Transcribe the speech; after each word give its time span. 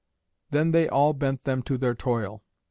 Then 0.49 0.71
they 0.71 0.89
all 0.89 1.13
bent 1.13 1.43
them 1.43 1.61
to 1.61 1.77
their 1.77 1.93
toil. 1.93 2.43